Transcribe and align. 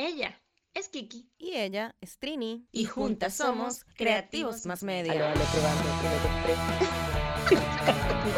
Ella 0.00 0.40
es 0.72 0.88
Kiki. 0.88 1.28
Y 1.36 1.56
ella 1.56 1.94
es 2.00 2.18
Trini. 2.18 2.66
Y 2.72 2.86
juntas 2.86 3.34
somos 3.36 3.84
Creativos 3.96 4.64
Más 4.64 4.82
Media. 4.82 5.12
Aló, 5.12 5.26
aló, 5.26 5.42
probando, 5.52 5.82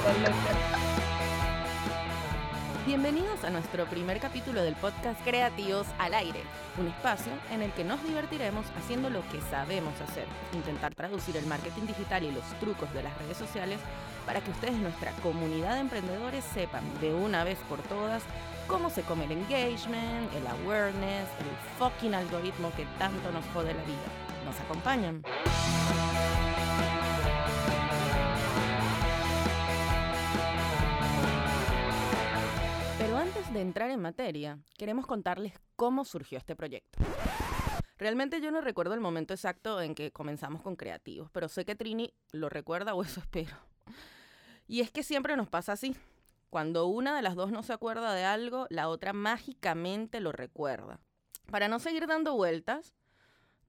probando, 0.02 0.81
Bienvenidos 2.84 3.44
a 3.44 3.50
nuestro 3.50 3.86
primer 3.86 4.18
capítulo 4.18 4.60
del 4.60 4.74
podcast 4.74 5.22
Creativos 5.22 5.86
al 6.00 6.14
Aire, 6.14 6.40
un 6.80 6.88
espacio 6.88 7.30
en 7.52 7.62
el 7.62 7.70
que 7.74 7.84
nos 7.84 8.02
divertiremos 8.02 8.66
haciendo 8.76 9.08
lo 9.08 9.20
que 9.30 9.40
sabemos 9.40 9.94
hacer, 10.00 10.26
intentar 10.52 10.92
traducir 10.92 11.36
el 11.36 11.46
marketing 11.46 11.86
digital 11.86 12.24
y 12.24 12.32
los 12.32 12.42
trucos 12.58 12.92
de 12.92 13.04
las 13.04 13.16
redes 13.18 13.36
sociales 13.36 13.78
para 14.26 14.40
que 14.40 14.50
ustedes, 14.50 14.74
nuestra 14.74 15.12
comunidad 15.22 15.74
de 15.74 15.80
emprendedores, 15.82 16.44
sepan 16.44 16.82
de 17.00 17.14
una 17.14 17.44
vez 17.44 17.58
por 17.68 17.80
todas 17.82 18.24
cómo 18.66 18.90
se 18.90 19.02
come 19.02 19.26
el 19.26 19.32
engagement, 19.32 20.34
el 20.34 20.44
awareness, 20.48 21.28
el 21.38 21.78
fucking 21.78 22.16
algoritmo 22.16 22.72
que 22.76 22.84
tanto 22.98 23.30
nos 23.30 23.44
jode 23.54 23.74
la 23.74 23.82
vida. 23.84 24.10
¿Nos 24.44 24.58
acompañan? 24.58 25.22
Entrar 33.62 33.90
en 33.90 34.00
materia, 34.00 34.58
queremos 34.76 35.06
contarles 35.06 35.54
cómo 35.76 36.04
surgió 36.04 36.36
este 36.36 36.54
proyecto. 36.54 36.98
Realmente 37.96 38.40
yo 38.40 38.50
no 38.50 38.60
recuerdo 38.60 38.94
el 38.94 39.00
momento 39.00 39.32
exacto 39.32 39.80
en 39.80 39.94
que 39.94 40.10
comenzamos 40.10 40.60
con 40.60 40.76
creativos, 40.76 41.30
pero 41.30 41.48
sé 41.48 41.64
que 41.64 41.76
Trini 41.76 42.12
lo 42.32 42.48
recuerda 42.48 42.94
o 42.94 43.02
eso 43.02 43.20
espero. 43.24 43.56
Y 44.66 44.80
es 44.80 44.90
que 44.90 45.02
siempre 45.02 45.36
nos 45.36 45.48
pasa 45.48 45.72
así. 45.72 45.96
Cuando 46.50 46.86
una 46.86 47.16
de 47.16 47.22
las 47.22 47.34
dos 47.34 47.50
no 47.50 47.62
se 47.62 47.72
acuerda 47.72 48.12
de 48.12 48.24
algo, 48.24 48.66
la 48.68 48.88
otra 48.88 49.12
mágicamente 49.12 50.20
lo 50.20 50.32
recuerda. 50.32 51.00
Para 51.50 51.68
no 51.68 51.78
seguir 51.78 52.06
dando 52.06 52.34
vueltas, 52.34 52.94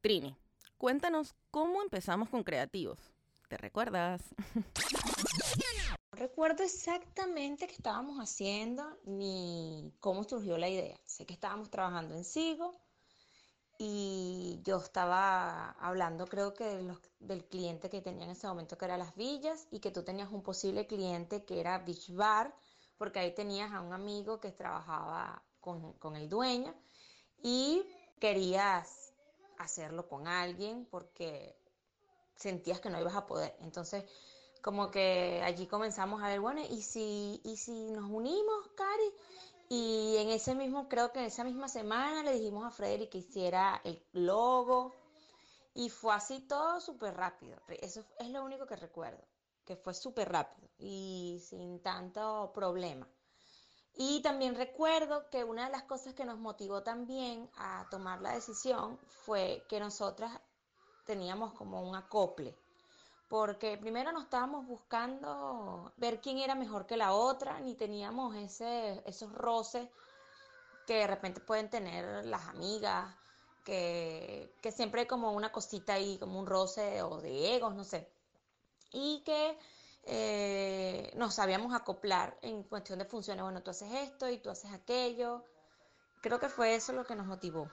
Trini, 0.02 0.36
cuéntanos 0.78 1.36
cómo 1.50 1.82
empezamos 1.82 2.30
con 2.30 2.44
creativos. 2.44 3.00
¿Te 3.48 3.58
recuerdas? 3.58 4.22
Recuerdo 6.16 6.64
exactamente 6.64 7.66
qué 7.66 7.74
estábamos 7.74 8.20
haciendo 8.20 9.00
ni 9.04 9.92
cómo 10.00 10.24
surgió 10.24 10.60
la 10.60 10.70
idea. 10.70 11.00
Sé 11.06 11.26
que 11.26 11.34
estábamos 11.34 11.72
trabajando 11.72 12.14
en 12.14 12.24
Sigo 12.24 12.72
y 13.80 14.60
yo 14.64 14.78
estaba 14.78 15.72
hablando 15.72 16.28
creo 16.28 16.54
que 16.54 16.86
del 17.20 17.46
cliente 17.46 17.90
que 17.90 18.02
tenía 18.02 18.26
en 18.26 18.32
ese 18.32 18.46
momento 18.46 18.78
que 18.78 18.86
era 18.86 18.96
Las 18.96 19.16
Villas 19.16 19.68
y 19.72 19.80
que 19.80 19.90
tú 19.90 20.04
tenías 20.04 20.32
un 20.32 20.44
posible 20.44 20.86
cliente 20.86 21.46
que 21.46 21.60
era 21.60 21.80
Beach 21.80 22.12
Bar 22.14 22.54
porque 23.00 23.18
ahí 23.18 23.34
tenías 23.34 23.72
a 23.72 23.82
un 23.82 23.92
amigo 23.92 24.40
que 24.40 24.52
trabajaba 24.52 25.44
con, 25.60 25.94
con 25.94 26.16
el 26.16 26.30
dueño 26.30 26.76
y 27.42 27.88
querías 28.20 29.14
hacerlo 29.58 30.08
con 30.08 30.28
alguien 30.28 30.86
porque 30.86 31.58
sentías 32.36 32.80
que 32.80 32.92
no 32.92 33.00
ibas 33.00 33.16
a 33.16 33.26
poder. 33.26 33.56
Entonces, 33.62 34.06
como 34.64 34.90
que 34.90 35.42
allí 35.44 35.68
comenzamos 35.68 36.24
a 36.24 36.30
ver, 36.30 36.40
bueno, 36.40 36.62
¿y 36.62 36.82
si, 36.82 37.42
y 37.44 37.58
si 37.58 37.92
nos 37.92 38.10
unimos, 38.10 38.70
Cari? 38.76 39.14
Y 39.68 40.16
en 40.18 40.30
ese 40.30 40.56
mismo, 40.56 40.88
creo 40.88 41.12
que 41.12 41.20
en 41.20 41.26
esa 41.26 41.44
misma 41.44 41.68
semana 41.68 42.24
le 42.24 42.34
dijimos 42.34 42.66
a 42.66 42.72
Frederick 42.72 43.10
que 43.10 43.18
hiciera 43.18 43.82
el 43.84 44.02
logo 44.14 44.94
y 45.74 45.90
fue 45.90 46.16
así 46.16 46.40
todo 46.48 46.80
súper 46.80 47.14
rápido. 47.14 47.62
Eso 47.68 48.06
es 48.18 48.30
lo 48.30 48.42
único 48.42 48.66
que 48.66 48.78
recuerdo, 48.78 49.22
que 49.66 49.76
fue 49.76 49.94
súper 49.94 50.32
rápido 50.32 50.70
y 50.78 51.42
sin 51.46 51.82
tanto 51.82 52.52
problema. 52.54 53.06
Y 53.96 54.22
también 54.22 54.56
recuerdo 54.56 55.30
que 55.30 55.44
una 55.44 55.66
de 55.66 55.72
las 55.72 55.84
cosas 55.84 56.14
que 56.14 56.24
nos 56.24 56.40
motivó 56.40 56.84
también 56.84 57.50
a 57.58 57.86
tomar 57.92 58.22
la 58.22 58.32
decisión 58.32 58.98
fue 59.26 59.66
que 59.68 59.82
nosotras 59.82 60.40
teníamos 61.06 61.54
como 61.54 61.82
un 61.82 61.98
acople, 61.98 62.58
porque 63.34 63.80
primero 63.80 64.12
no 64.12 64.22
estábamos 64.22 64.68
buscando 64.68 65.92
ver 65.98 66.22
quién 66.22 66.38
era 66.38 66.54
mejor 66.54 66.86
que 66.86 66.98
la 66.98 67.14
otra, 67.14 67.60
ni 67.62 67.74
teníamos 67.74 68.36
ese, 68.36 69.02
esos 69.08 69.34
roces 69.34 69.90
que 70.86 70.98
de 71.00 71.08
repente 71.08 71.42
pueden 71.42 71.68
tener 71.68 72.28
las 72.28 72.48
amigas, 72.50 73.12
que, 73.66 74.54
que 74.62 74.72
siempre 74.72 75.02
hay 75.02 75.08
como 75.08 75.32
una 75.32 75.52
cosita 75.52 75.96
ahí, 75.96 76.20
como 76.20 76.40
un 76.40 76.46
roce 76.46 77.02
o 77.02 77.22
de 77.22 77.56
egos, 77.56 77.74
no 77.74 77.84
sé 77.84 78.08
y 78.92 79.24
que 79.26 79.58
eh, 80.06 81.12
nos 81.16 81.34
sabíamos 81.34 81.74
acoplar 81.74 82.38
en 82.44 82.62
cuestión 82.62 83.00
de 83.00 83.06
funciones. 83.06 83.44
Bueno, 83.44 83.64
tú 83.64 83.72
haces 83.72 83.92
esto 83.92 84.30
y 84.30 84.38
tú 84.38 84.52
haces 84.52 84.72
aquello. 84.72 85.44
Creo 86.22 86.40
que 86.40 86.50
fue 86.50 86.76
eso 86.76 86.94
lo 86.94 87.04
que 87.04 87.16
nos 87.16 87.26
motivó. 87.26 87.68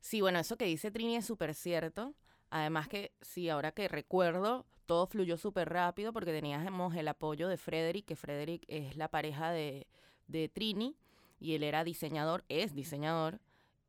Sí, 0.00 0.20
bueno, 0.20 0.40
eso 0.40 0.56
que 0.56 0.64
dice 0.64 0.90
Trini 0.90 1.14
es 1.14 1.26
súper 1.26 1.54
cierto. 1.54 2.14
Además 2.50 2.86
que, 2.86 3.14
sí, 3.22 3.48
ahora 3.48 3.72
que 3.72 3.88
recuerdo, 3.88 4.66
todo 4.86 5.06
fluyó 5.06 5.36
súper 5.36 5.68
rápido 5.68 6.12
porque 6.12 6.32
teníamos 6.32 6.94
el 6.96 7.08
apoyo 7.08 7.48
de 7.48 7.56
Frederick, 7.56 8.04
que 8.06 8.16
Frederick 8.16 8.64
es 8.68 8.96
la 8.96 9.08
pareja 9.08 9.50
de, 9.50 9.86
de 10.26 10.48
Trini 10.48 10.96
y 11.40 11.54
él 11.54 11.62
era 11.62 11.84
diseñador, 11.84 12.44
es 12.48 12.74
diseñador, 12.74 13.40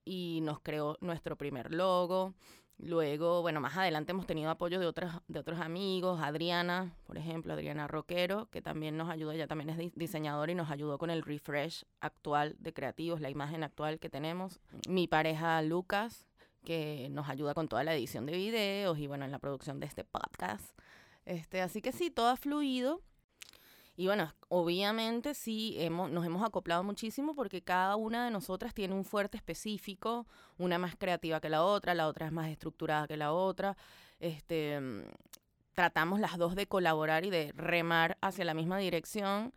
y 0.06 0.40
nos 0.42 0.60
creó 0.60 0.98
nuestro 1.02 1.38
primer 1.38 1.74
logo. 1.74 2.34
Luego, 2.80 3.42
bueno, 3.42 3.62
más 3.62 3.78
adelante 3.78 4.12
hemos 4.12 4.26
tenido 4.26 4.50
apoyo 4.50 4.80
de, 4.80 4.88
otras, 4.88 5.22
de 5.28 5.40
otros 5.40 5.60
amigos, 5.60 6.20
Adriana, 6.22 6.92
por 7.06 7.18
ejemplo, 7.18 7.54
Adriana 7.54 7.88
Roquero, 7.88 8.50
que 8.50 8.62
también 8.62 8.98
nos 8.98 9.10
ayudó, 9.10 9.32
ella 9.32 9.48
también 9.48 9.70
es 9.70 9.78
di- 9.78 9.94
diseñadora 9.96 10.52
y 10.52 10.56
nos 10.56 10.72
ayudó 10.72 10.98
con 10.98 11.10
el 11.12 11.22
refresh 11.22 11.86
actual 12.02 12.56
de 12.60 12.74
creativos, 12.74 13.22
la 13.22 13.30
imagen 13.30 13.64
actual 13.64 14.00
que 14.00 14.10
tenemos. 14.10 14.60
Mi 14.90 15.08
pareja 15.08 15.62
Lucas, 15.62 16.28
que 16.64 17.08
nos 17.12 17.30
ayuda 17.30 17.54
con 17.54 17.68
toda 17.68 17.84
la 17.84 17.94
edición 17.94 18.26
de 18.26 18.34
videos 18.34 18.98
y 18.98 19.08
bueno, 19.08 19.26
en 19.26 19.32
la 19.32 19.40
producción 19.40 19.80
de 19.80 19.86
este 19.86 20.04
podcast. 20.04 20.66
Este, 21.26 21.62
así 21.62 21.82
que 21.82 21.92
sí, 21.92 22.10
todo 22.10 22.28
ha 22.28 22.36
fluido. 22.36 23.02
Y 23.96 24.08
bueno, 24.08 24.34
obviamente 24.50 25.36
sí, 25.36 25.76
hemos, 25.78 26.10
nos 26.10 26.26
hemos 26.26 26.44
acoplado 26.44 26.84
muchísimo 26.84 27.36
porque 27.36 27.62
cada 27.62 27.96
una 27.96 28.26
de 28.26 28.32
nosotras 28.32 28.74
tiene 28.74 28.96
un 28.96 29.06
fuerte 29.06 29.38
específico, 29.38 30.26
una 30.58 30.80
más 30.80 30.96
creativa 30.96 31.40
que 31.40 31.50
la 31.50 31.64
otra, 31.64 31.94
la 31.94 32.08
otra 32.08 32.26
es 32.26 32.32
más 32.32 32.50
estructurada 32.50 33.08
que 33.08 33.18
la 33.18 33.34
otra. 33.34 33.78
Este, 34.20 34.80
mm, 34.80 35.04
tratamos 35.74 36.20
las 36.20 36.38
dos 36.38 36.56
de 36.56 36.66
colaborar 36.66 37.26
y 37.26 37.30
de 37.30 37.52
remar 37.56 38.18
hacia 38.22 38.46
la 38.46 38.56
misma 38.56 38.80
dirección 38.80 39.54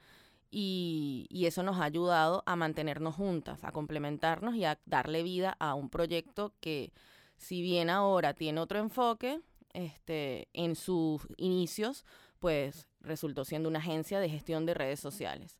y, 0.51 1.27
y 1.31 1.47
eso 1.47 1.63
nos 1.63 1.79
ha 1.79 1.85
ayudado 1.85 2.43
a 2.47 2.57
mantenernos 2.57 3.15
juntas, 3.15 3.63
a 3.63 3.73
complementarnos 3.73 4.55
y 4.55 4.65
a 4.65 4.79
darle 4.87 5.23
vida 5.23 5.57
a 5.59 5.75
un 5.75 5.91
proyecto 5.91 6.53
que 6.61 6.93
si 7.37 7.63
bien 7.63 7.91
ahora 7.91 8.35
tiene 8.35 8.61
otro 8.61 8.79
enfoque, 8.79 9.41
este, 9.73 10.49
en 10.55 10.75
sus 10.75 11.27
inicios, 11.37 12.05
pues 12.39 12.89
resultó 13.01 13.45
siendo 13.45 13.69
una 13.69 13.79
agencia 13.79 14.21
de 14.21 14.29
gestión 14.29 14.67
de 14.67 14.75
redes 14.75 15.01
sociales. 15.01 15.59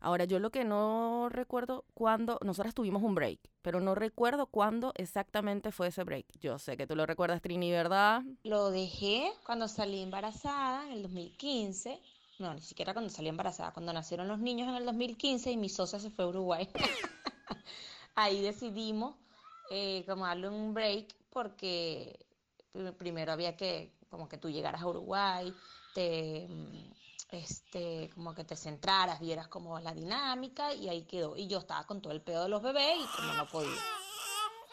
Ahora, 0.00 0.26
yo 0.26 0.38
lo 0.38 0.50
que 0.50 0.64
no 0.64 1.30
recuerdo 1.30 1.86
cuándo, 1.94 2.38
nosotras 2.44 2.74
tuvimos 2.74 3.02
un 3.02 3.14
break, 3.14 3.40
pero 3.62 3.80
no 3.80 3.94
recuerdo 3.94 4.46
cuándo 4.46 4.92
exactamente 4.96 5.72
fue 5.72 5.86
ese 5.88 6.04
break. 6.04 6.26
Yo 6.40 6.58
sé 6.58 6.76
que 6.76 6.86
tú 6.86 6.94
lo 6.94 7.06
recuerdas, 7.06 7.40
Trini, 7.40 7.70
¿verdad? 7.70 8.22
Lo 8.42 8.70
dejé 8.70 9.32
cuando 9.46 9.66
salí 9.66 10.02
embarazada 10.02 10.84
en 10.88 10.92
el 10.92 11.02
2015. 11.04 12.02
No, 12.38 12.52
ni 12.52 12.60
siquiera 12.60 12.92
cuando 12.92 13.10
salí 13.10 13.28
embarazada, 13.28 13.72
cuando 13.72 13.92
nacieron 13.92 14.26
los 14.28 14.38
niños 14.40 14.68
en 14.68 14.74
el 14.74 14.84
2015 14.84 15.52
y 15.52 15.56
mi 15.56 15.68
socia 15.68 16.00
se 16.00 16.10
fue 16.10 16.24
a 16.24 16.28
Uruguay. 16.28 16.68
Ahí 18.16 18.40
decidimos 18.42 19.14
eh, 19.70 20.04
como 20.06 20.26
darle 20.26 20.48
un 20.48 20.74
break 20.74 21.14
porque 21.30 22.18
pr- 22.74 22.92
primero 22.96 23.32
había 23.32 23.56
que 23.56 23.92
como 24.10 24.28
que 24.28 24.38
tú 24.38 24.48
llegaras 24.50 24.82
a 24.82 24.86
Uruguay, 24.86 25.52
te 25.94 26.46
mm, 26.48 26.92
este 27.32 28.10
como 28.14 28.34
que 28.34 28.44
te 28.44 28.56
centraras, 28.56 29.20
vieras 29.20 29.48
como 29.48 29.78
la 29.80 29.92
dinámica 29.94 30.72
y 30.74 30.88
ahí 30.88 31.02
quedó. 31.02 31.36
Y 31.36 31.46
yo 31.48 31.58
estaba 31.58 31.84
con 31.86 32.00
todo 32.00 32.12
el 32.12 32.20
pedo 32.20 32.44
de 32.44 32.48
los 32.48 32.62
bebés 32.62 32.98
y 32.98 33.16
como 33.16 33.32
no 33.34 33.46
podía. 33.46 33.80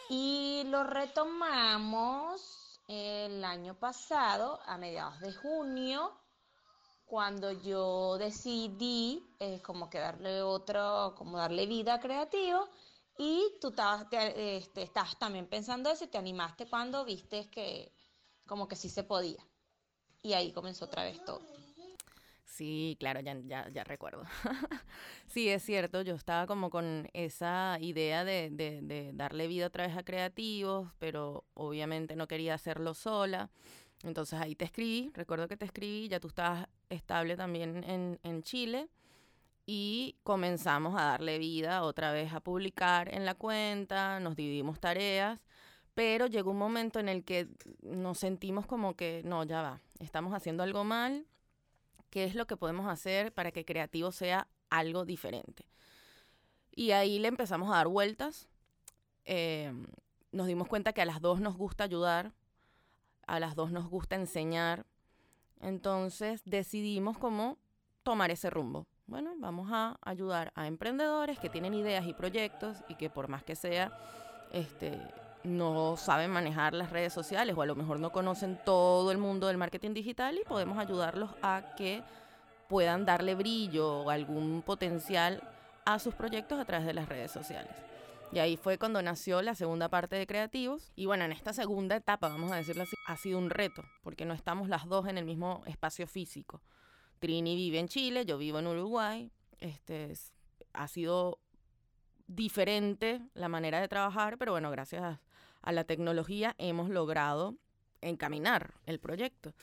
Y 0.10 0.64
lo 0.66 0.84
retomamos 0.84 2.80
el 2.88 3.44
año 3.46 3.76
pasado, 3.76 4.60
a 4.66 4.78
mediados 4.78 5.20
de 5.22 5.34
junio, 5.34 6.21
cuando 7.12 7.52
yo 7.52 8.18
decidí 8.18 9.22
eh, 9.40 9.60
como 9.62 9.90
que 9.90 10.00
darle 10.00 10.42
otro, 10.42 11.14
como 11.18 11.38
darle 11.38 11.66
vida 11.68 12.00
creativa. 12.00 12.62
Y 13.18 13.44
tú 13.60 13.70
estabas, 13.70 14.10
te- 14.10 14.58
este, 14.58 14.84
estabas 14.84 15.20
también 15.20 15.46
pensando 15.48 15.92
eso 15.92 16.06
y 16.06 16.08
te 16.08 16.18
animaste 16.18 16.68
cuando 16.68 17.04
viste 17.04 17.50
que 17.50 17.92
como 18.48 18.68
que 18.70 18.78
sí 18.78 18.88
se 18.90 19.04
podía. 19.04 19.46
Y 20.24 20.34
ahí 20.34 20.54
comenzó 20.54 20.86
otra 20.86 21.04
vez 21.04 21.24
todo. 21.26 21.42
Sí, 22.46 22.98
claro, 23.00 23.22
ya, 23.22 23.38
ya, 23.46 23.70
ya 23.70 23.84
recuerdo. 23.84 24.24
sí, 25.28 25.50
es 25.50 25.64
cierto, 25.64 26.02
yo 26.02 26.16
estaba 26.16 26.48
como 26.48 26.70
con 26.70 27.10
esa 27.14 27.78
idea 27.80 28.26
de, 28.26 28.50
de, 28.52 28.82
de 28.82 29.12
darle 29.14 29.48
vida 29.48 29.68
otra 29.68 29.88
vez 29.88 29.98
a 29.98 30.04
creativos, 30.04 30.90
pero 31.00 31.46
obviamente 31.54 32.16
no 32.16 32.28
quería 32.28 32.54
hacerlo 32.56 32.94
sola. 32.94 33.50
Entonces 34.04 34.40
ahí 34.40 34.56
te 34.56 34.66
escribí, 34.66 35.12
recuerdo 35.14 35.48
que 35.48 35.58
te 35.58 35.66
escribí, 35.66 36.08
ya 36.08 36.20
tú 36.20 36.28
estabas 36.28 36.68
estable 36.90 37.36
también 37.38 37.84
en, 37.84 38.20
en 38.24 38.44
Chile. 38.44 38.90
y 39.66 40.18
comenzamos 40.24 41.00
a 41.00 41.06
darle 41.06 41.38
vida 41.40 41.84
otra 41.84 42.12
vez 42.12 42.34
a 42.34 42.40
publicar 42.42 43.14
en 43.14 43.26
la 43.26 43.36
cuenta, 43.36 44.20
nos 44.20 44.36
dividimos 44.36 44.80
tareas, 44.80 45.40
pero 45.94 46.28
llegó 46.28 46.52
un 46.52 46.58
momento 46.58 47.00
en 47.00 47.10
el 47.10 47.24
que 47.24 47.48
nos 47.82 48.18
sentimos 48.20 48.66
como 48.66 48.96
que 48.96 49.22
no, 49.24 49.44
ya 49.44 49.62
va, 49.62 49.82
estamos 50.00 50.34
haciendo 50.34 50.64
algo 50.64 50.84
mal, 50.84 51.26
¿qué 52.10 52.26
es 52.26 52.36
lo 52.36 52.48
que 52.48 52.58
podemos 52.58 52.88
hacer 52.88 53.34
para 53.34 53.52
que 53.52 53.66
creativo 53.66 54.12
sea 54.12 54.48
algo 54.70 55.06
diferente? 55.06 55.66
Y 56.74 56.92
ahí 56.92 57.20
le 57.20 57.28
empezamos 57.28 57.70
a 57.70 57.76
dar 57.76 57.88
vueltas. 57.88 58.48
Em, 59.26 59.86
nos 60.32 60.48
dimos 60.48 60.68
cuenta 60.68 60.94
que 60.94 61.02
a 61.02 61.06
las 61.06 61.22
dos 61.22 61.42
nos 61.42 61.58
gusta 61.58 61.84
ayudar, 61.84 62.34
a 63.32 63.40
las 63.40 63.56
dos 63.56 63.72
nos 63.72 63.88
gusta 63.90 64.16
enseñar. 64.16 64.86
Entonces 65.62 66.42
decidimos 66.46 67.18
cómo 67.18 67.58
tomar 68.04 68.30
ese 68.30 68.50
rumbo. 68.50 68.88
Bueno, 69.08 69.32
vamos 69.38 69.70
a 69.72 69.98
ayudar 70.02 70.52
a 70.54 70.68
emprendedores 70.68 71.40
que 71.40 71.50
tienen 71.50 71.74
ideas 71.74 72.06
y 72.06 72.14
proyectos 72.14 72.78
y 72.90 72.96
que 72.96 73.10
por 73.10 73.30
más 73.30 73.44
que 73.44 73.56
sea, 73.56 73.98
este, 74.52 75.00
no 75.44 75.96
saben 75.96 76.30
manejar 76.30 76.74
las 76.74 76.90
redes 76.90 77.14
sociales 77.14 77.56
o 77.58 77.62
a 77.62 77.66
lo 77.66 77.76
mejor 77.76 78.02
no 78.02 78.12
conocen 78.12 78.60
todo 78.66 79.12
el 79.12 79.18
mundo 79.18 79.48
del 79.48 79.58
marketing 79.58 79.94
digital 79.94 80.38
y 80.38 80.44
podemos 80.44 80.78
ayudarlos 80.78 81.30
a 81.42 81.74
que 81.78 82.04
puedan 82.68 83.06
darle 83.06 83.36
brillo 83.36 84.02
o 84.02 84.10
algún 84.10 84.62
potencial 84.62 85.42
a 85.86 86.00
sus 86.00 86.16
proyectos 86.16 86.60
a 86.60 86.66
través 86.66 86.86
de 86.86 86.94
las 86.94 87.08
redes 87.08 87.32
sociales. 87.32 87.72
Y 88.34 88.40
ahí 88.40 88.56
fue 88.56 88.78
cuando 88.78 89.02
nació 89.02 89.42
la 89.42 89.56
segunda 89.56 89.90
parte 89.90 90.16
de 90.16 90.26
Creativos. 90.26 90.92
Y 90.96 91.06
bueno, 91.06 91.26
en 91.26 91.34
esta 91.34 91.52
segunda 91.52 91.98
etapa, 91.98 92.30
vamos 92.30 92.52
a 92.52 92.56
decirlo 92.56 92.84
así, 92.84 92.96
ha 93.08 93.18
sido 93.18 93.38
un 93.38 93.50
reto, 93.50 93.84
porque 94.04 94.24
no 94.24 94.34
estamos 94.34 94.70
las 94.70 94.88
dos 94.88 95.08
en 95.08 95.18
el 95.18 95.26
mismo 95.26 95.64
espacio 95.66 96.08
físico. 96.08 96.62
Trini 97.20 97.56
vive 97.56 97.80
en 97.80 97.90
Chile, 97.90 98.26
yo 98.26 98.38
vivo 98.38 98.60
en 98.60 98.68
Uruguay. 98.68 99.32
Este, 99.60 100.14
ha 100.74 100.88
sido 100.88 101.40
diferente 102.28 103.22
la 103.34 103.50
manera 103.50 103.82
de 103.82 103.90
trabajar, 103.90 104.38
pero 104.38 104.54
bueno, 104.54 104.72
gracias 104.72 105.04
a, 105.04 105.22
a 105.62 105.72
la 105.74 105.84
tecnología 105.84 106.56
hemos 106.58 106.90
logrado 106.90 107.58
encaminar 108.00 108.74
el 108.86 109.00
proyecto. 109.00 109.54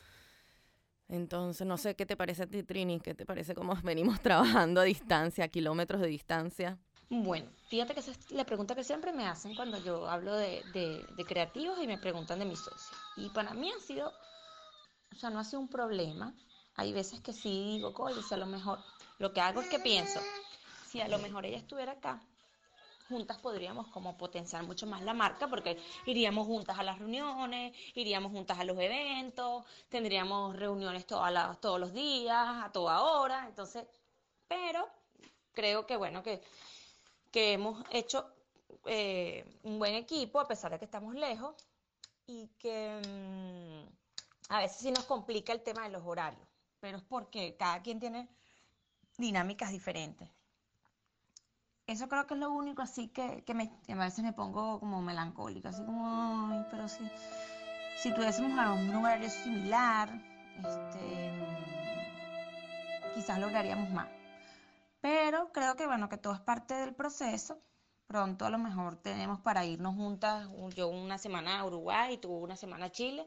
Entonces, 1.09 1.67
no 1.67 1.79
sé 1.79 1.97
qué 1.97 2.05
te 2.05 2.17
parece 2.17 2.43
a 2.43 2.47
ti, 2.47 2.63
Trini, 2.63 3.01
qué 3.01 3.15
te 3.15 3.25
parece 3.25 3.55
cómo 3.55 3.75
venimos 3.83 4.21
trabajando 4.21 4.83
a 4.83 4.85
distancia, 4.85 5.45
a 5.45 5.49
kilómetros 5.49 6.03
de 6.03 6.09
distancia. 6.09 6.79
Bueno, 7.11 7.51
fíjate 7.69 7.95
que 7.95 8.01
esa 8.01 8.11
es 8.11 8.31
la 8.31 8.45
pregunta 8.45 8.75
que 8.75 8.85
siempre 8.85 9.13
me 9.13 9.27
hacen 9.27 9.55
cuando 9.55 9.79
yo 9.79 10.07
hablo 10.09 10.35
de, 10.35 10.63
de, 10.75 11.25
creativos 11.25 11.79
y 11.83 11.87
me 11.87 11.97
preguntan 11.97 12.39
de 12.39 12.45
mis 12.45 12.59
socios. 12.59 12.91
Y 13.17 13.31
para 13.31 13.55
mí 13.55 13.71
ha 13.71 13.81
sido, 13.81 14.13
o 15.13 15.17
sea, 15.17 15.31
no 15.31 15.39
ha 15.39 15.45
sido 15.45 15.61
un 15.61 15.69
problema. 15.69 16.35
Hay 16.77 16.93
veces 16.93 17.21
que 17.21 17.33
sí 17.33 17.77
digo, 17.77 17.95
oye, 17.97 18.23
si 18.23 18.35
a 18.35 18.37
lo 18.37 18.45
mejor, 18.45 18.79
lo 19.19 19.33
que 19.33 19.41
hago 19.41 19.63
es 19.63 19.69
que 19.69 19.79
pienso, 19.79 20.21
si 20.87 21.01
a 21.01 21.09
lo 21.09 21.19
mejor 21.19 21.47
ella 21.47 21.57
estuviera 21.57 21.93
acá, 21.93 22.21
juntas 23.09 23.39
podríamos 23.39 23.89
como 23.89 24.19
potenciar 24.19 24.65
mucho 24.65 24.87
más 24.87 25.03
la 25.03 25.15
marca 25.15 25.49
porque 25.49 25.79
iríamos 26.05 26.47
juntas 26.47 26.79
a 26.79 26.83
las 26.83 26.99
reuniones, 26.99 27.75
iríamos 27.95 28.33
juntas 28.33 28.59
a 28.59 28.65
los 28.65 28.79
eventos, 28.79 29.65
tendríamos 29.89 30.55
reuniones 30.57 31.07
todas 31.07 31.59
todos 31.59 31.81
los 31.81 31.95
días, 31.95 32.65
a 32.65 32.71
toda 32.71 33.01
hora, 33.01 33.47
entonces, 33.49 33.87
pero 34.47 34.87
creo 35.55 35.87
que 35.87 35.97
bueno, 35.97 36.23
que, 36.23 36.43
que 37.31 37.53
hemos 37.53 37.85
hecho 37.91 38.33
eh, 38.87 39.45
un 39.63 39.79
buen 39.79 39.95
equipo 39.95 40.41
a 40.41 40.49
pesar 40.49 40.71
de 40.73 40.79
que 40.79 40.85
estamos 40.85 41.15
lejos 41.15 41.55
y 42.27 42.49
que 42.59 43.01
mm, 43.07 44.53
a 44.53 44.61
veces 44.61 44.79
sí 44.79 44.91
nos 44.91 45.05
complica 45.05 45.53
el 45.53 45.63
tema 45.63 45.85
de 45.85 45.91
los 45.91 46.03
horarios, 46.05 46.47
pero 46.81 46.99
es 46.99 47.05
porque 47.05 47.57
cada 47.59 47.83
quien 47.83 48.01
tiene 48.01 48.29
dinámicas 49.17 49.71
diferentes. 49.71 50.29
Eso 51.87 52.07
creo 52.09 52.27
que 52.27 52.35
es 52.35 52.41
lo 52.41 52.53
único 52.53 52.83
así 52.83 53.09
que, 53.09 53.43
me, 53.55 53.73
a 53.89 54.05
veces 54.05 54.23
me 54.23 54.35
pongo 54.35 54.79
como 54.79 55.01
melancólica, 55.01 55.71
así 55.71 55.83
como, 55.85 56.07
ay, 56.53 56.67
pero 56.71 56.87
si, 56.87 57.11
si 57.97 58.13
tuviésemos 58.15 58.51
un 58.79 58.95
horario 58.95 59.31
similar, 59.31 60.11
este, 60.59 61.33
quizás 63.15 63.39
lograríamos 63.39 63.91
más. 63.91 64.18
Pero 65.31 65.53
creo 65.53 65.77
que 65.77 65.87
bueno, 65.87 66.09
que 66.09 66.17
todo 66.17 66.33
es 66.33 66.41
parte 66.41 66.73
del 66.73 66.95
proceso. 66.95 67.61
Pronto 68.07 68.47
a 68.47 68.51
lo 68.51 68.57
mejor 68.57 68.97
tenemos 68.97 69.41
para 69.41 69.67
irnos 69.67 69.95
juntas, 69.95 70.49
yo 70.75 70.89
una 70.89 71.19
semana 71.19 71.61
a 71.61 71.67
Uruguay 71.67 72.15
y 72.15 72.17
tú 72.17 72.33
una 72.33 72.57
semana 72.57 72.87
a 72.87 72.91
Chile. 72.91 73.27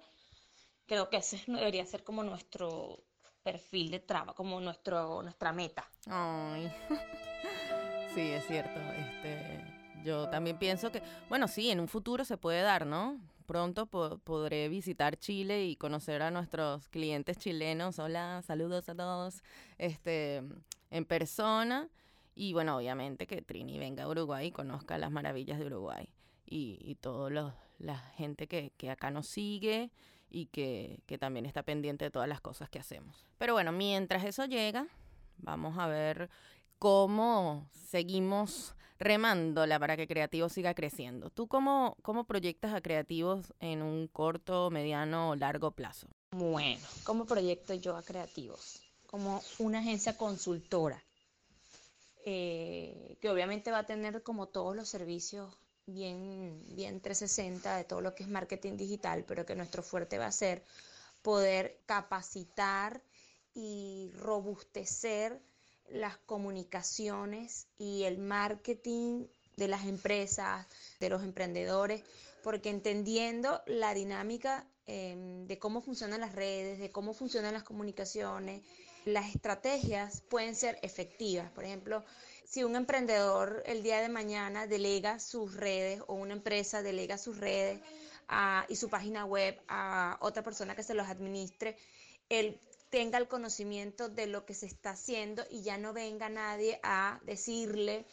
Creo 0.88 1.12
que 1.12 1.18
ese 1.18 1.40
debería 1.48 1.86
ser 1.86 2.04
como 2.04 2.24
nuestro 2.24 3.04
perfil 3.44 3.92
de 3.92 4.00
trabajo, 4.00 4.34
como 4.34 4.60
nuestro, 4.60 5.22
nuestra 5.22 5.54
meta. 5.54 5.88
Ay. 6.08 6.74
Sí, 8.16 8.30
es 8.30 8.46
cierto. 8.46 8.78
Este, 8.98 9.64
yo 10.04 10.28
también 10.30 10.60
pienso 10.60 10.92
que, 10.92 11.02
bueno, 11.30 11.48
sí, 11.48 11.70
en 11.70 11.80
un 11.80 11.88
futuro 11.88 12.26
se 12.26 12.36
puede 12.36 12.62
dar, 12.62 12.86
¿no? 12.86 13.22
Pronto 13.46 13.86
podré 13.86 14.68
visitar 14.68 15.16
Chile 15.16 15.64
y 15.66 15.78
conocer 15.78 16.22
a 16.22 16.30
nuestros 16.30 16.90
clientes 16.90 17.38
chilenos. 17.38 18.00
Hola, 18.00 18.42
saludos 18.42 18.90
a 18.90 18.96
todos. 18.96 19.44
Este, 19.78 20.44
en 20.92 21.06
persona. 21.06 21.90
Y 22.36 22.54
bueno, 22.54 22.78
obviamente 22.78 23.26
que 23.26 23.42
Trini 23.42 23.80
venga 23.80 24.04
a 24.04 24.08
Uruguay 24.08 24.48
y 24.48 24.52
conozca 24.52 24.98
las 24.98 25.12
maravillas 25.12 25.60
de 25.60 25.66
Uruguay. 25.66 26.14
Y, 26.46 26.78
y 26.82 26.96
toda 26.96 27.56
la 27.80 27.98
gente 27.98 28.48
que, 28.48 28.72
que 28.78 28.92
acá 28.92 29.10
nos 29.10 29.28
sigue 29.28 29.90
y 30.30 30.46
que, 30.48 31.02
que 31.06 31.18
también 31.18 31.46
está 31.46 31.64
pendiente 31.64 32.06
de 32.06 32.12
todas 32.12 32.30
las 32.30 32.42
cosas 32.42 32.70
que 32.70 32.80
hacemos. 32.80 33.26
Pero 33.38 33.54
bueno, 33.54 33.72
mientras 33.72 34.24
eso 34.24 34.46
llega, 34.46 34.88
vamos 35.38 35.78
a 35.78 35.88
ver 35.88 36.30
cómo 36.80 37.68
seguimos 37.72 38.76
remándola 38.98 39.80
para 39.80 39.98
que 39.98 40.08
Creativos 40.08 40.54
siga 40.54 40.74
creciendo. 40.74 41.30
¿Tú 41.30 41.48
cómo, 41.48 41.98
cómo 42.02 42.26
proyectas 42.26 42.74
a 42.74 42.82
Creativos 42.82 43.54
en 43.60 43.82
un 43.82 44.08
corto, 44.08 44.70
mediano 44.70 45.32
o 45.32 45.36
largo 45.36 45.72
plazo? 45.72 46.08
Bueno, 46.32 46.86
¿cómo 47.04 47.26
proyecto 47.26 47.74
yo 47.74 47.98
a 47.98 48.04
Creativos? 48.04 48.82
Como 49.12 49.44
una 49.60 49.80
agencia 49.80 50.18
consultora, 50.18 51.04
eh, 52.26 53.18
que 53.22 53.30
obviamente 53.30 53.72
va 53.72 53.80
a 53.80 53.86
tener 53.86 54.24
como 54.24 54.48
todos 54.48 54.76
los 54.76 54.90
servicios 54.90 55.54
bien, 55.86 56.64
bien 56.76 57.02
360 57.02 57.78
de 57.78 57.84
todo 57.84 58.02
lo 58.02 58.16
que 58.16 58.24
es 58.24 58.30
marketing 58.30 58.78
digital, 58.78 59.26
pero 59.28 59.46
que 59.46 59.56
nuestro 59.56 59.84
fuerte 59.84 60.18
va 60.18 60.28
a 60.28 60.32
ser 60.32 60.64
poder 61.22 61.80
capacitar 61.86 63.02
y 63.54 64.12
robustecer 64.16 65.42
las 65.90 66.18
comunicaciones 66.18 67.68
y 67.78 68.04
el 68.04 68.18
marketing 68.18 69.28
de 69.58 69.68
las 69.68 69.86
empresas, 69.86 70.66
de 71.00 71.10
los 71.10 71.24
emprendedores, 71.24 72.04
porque 72.44 72.70
entendiendo 72.70 73.62
la 73.68 73.94
dinámica 73.94 74.66
em, 74.88 75.46
de 75.48 75.60
cómo 75.60 75.82
funcionan 75.82 76.22
las 76.22 76.34
redes, 76.34 76.80
de 76.80 76.92
cómo 76.92 77.14
funcionan 77.14 77.54
las 77.54 77.64
comunicaciones, 77.64 78.64
las 79.06 79.34
estrategias 79.34 80.22
pueden 80.30 80.56
ser 80.56 80.78
efectivas. 80.82 81.50
Por 81.52 81.64
ejemplo, 81.64 82.04
si 82.46 82.64
un 82.64 82.76
emprendedor 82.76 83.64
el 83.66 83.84
día 83.84 84.02
de 84.02 84.10
mañana 84.10 84.68
delega 84.68 85.20
sus 85.20 85.56
redes 85.56 86.02
o 86.08 86.16
una 86.16 86.34
empresa 86.34 86.82
delega 86.82 87.18
sus 87.18 87.38
redes 87.38 87.80
y 88.70 88.76
su 88.76 88.90
página 88.90 89.26
web 89.26 89.60
a 89.68 90.18
otra 90.22 90.42
persona 90.44 90.76
que 90.76 90.84
se 90.84 90.94
los 90.94 91.08
administre, 91.08 91.76
el 92.30 92.60
tenga 92.92 93.18
el 93.18 93.28
conocimiento 93.30 94.10
de 94.10 94.28
lo 94.28 94.46
que 94.46 94.54
se 94.54 94.66
está 94.66 94.92
haciendo 94.92 95.44
y 95.50 95.64
ya 95.64 95.78
no 95.78 95.94
venga 95.94 96.28
nadie 96.28 96.80
a 96.84 97.20
decirle 97.24 98.06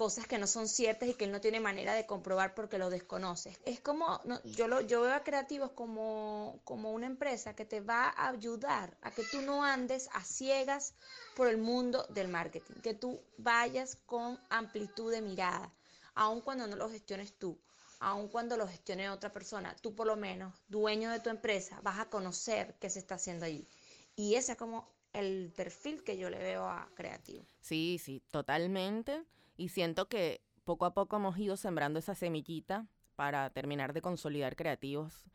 cosas 0.00 0.26
que 0.26 0.38
no 0.38 0.46
son 0.46 0.66
ciertas 0.66 1.10
y 1.10 1.12
que 1.12 1.26
él 1.26 1.30
no 1.30 1.42
tiene 1.42 1.60
manera 1.60 1.92
de 1.92 2.06
comprobar 2.06 2.54
porque 2.54 2.78
lo 2.78 2.88
desconoce. 2.88 3.54
Es 3.66 3.80
como, 3.80 4.18
yo, 4.44 4.66
lo, 4.66 4.80
yo 4.80 5.02
veo 5.02 5.12
a 5.12 5.22
Creativos 5.22 5.72
como, 5.72 6.58
como 6.64 6.92
una 6.92 7.04
empresa 7.04 7.54
que 7.54 7.66
te 7.66 7.82
va 7.82 8.08
a 8.08 8.30
ayudar 8.30 8.96
a 9.02 9.10
que 9.10 9.24
tú 9.24 9.42
no 9.42 9.62
andes 9.62 10.08
a 10.14 10.24
ciegas 10.24 10.94
por 11.36 11.48
el 11.48 11.58
mundo 11.58 12.06
del 12.08 12.28
marketing, 12.28 12.80
que 12.82 12.94
tú 12.94 13.20
vayas 13.36 13.96
con 14.06 14.40
amplitud 14.48 15.12
de 15.12 15.20
mirada, 15.20 15.70
aun 16.14 16.40
cuando 16.40 16.66
no 16.66 16.76
lo 16.76 16.88
gestiones 16.88 17.34
tú, 17.34 17.60
aun 17.98 18.28
cuando 18.28 18.56
lo 18.56 18.66
gestione 18.66 19.10
otra 19.10 19.34
persona, 19.34 19.76
tú 19.82 19.94
por 19.94 20.06
lo 20.06 20.16
menos, 20.16 20.54
dueño 20.68 21.10
de 21.10 21.20
tu 21.20 21.28
empresa, 21.28 21.78
vas 21.82 21.98
a 21.98 22.08
conocer 22.08 22.74
qué 22.80 22.88
se 22.88 23.00
está 23.00 23.16
haciendo 23.16 23.44
allí. 23.44 23.68
Y 24.16 24.36
ese 24.36 24.52
es 24.52 24.58
como 24.58 24.88
el 25.12 25.52
perfil 25.54 26.02
que 26.04 26.16
yo 26.16 26.30
le 26.30 26.38
veo 26.38 26.64
a 26.64 26.88
creativo. 26.94 27.44
Sí, 27.60 28.00
sí, 28.02 28.22
totalmente. 28.30 29.26
Y 29.60 29.68
siento 29.68 30.08
que 30.08 30.40
poco 30.64 30.86
a 30.86 30.94
poco 30.94 31.16
hemos 31.16 31.36
ido 31.36 31.54
sembrando 31.54 31.98
esa 31.98 32.14
semillita 32.14 32.86
para 33.14 33.50
terminar 33.50 33.92
de 33.92 34.00
consolidar 34.00 34.56
creativos 34.56 35.26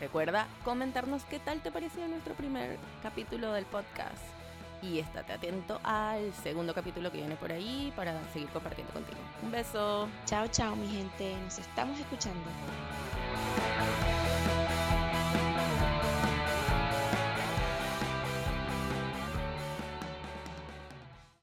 Recuerda 0.00 0.46
comentarnos 0.64 1.24
qué 1.24 1.38
tal 1.38 1.60
te 1.60 1.70
pareció 1.70 2.06
nuestro 2.08 2.34
primer 2.34 2.78
capítulo 3.02 3.52
del 3.52 3.64
podcast. 3.66 4.22
Y 4.82 4.98
estate 4.98 5.32
atento 5.32 5.80
al 5.82 6.34
segundo 6.34 6.74
capítulo 6.74 7.10
que 7.10 7.18
viene 7.18 7.36
por 7.36 7.50
ahí 7.50 7.92
para 7.96 8.20
seguir 8.32 8.48
compartiendo 8.50 8.92
contigo. 8.92 9.18
Un 9.42 9.50
beso. 9.50 10.08
Chao, 10.26 10.46
chao, 10.48 10.76
mi 10.76 10.88
gente. 10.88 11.34
Nos 11.44 11.58
estamos 11.58 11.98
escuchando. 11.98 12.44